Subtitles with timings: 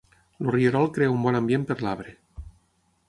[0.43, 2.15] El rierol crea un bon ambient per l'arbre.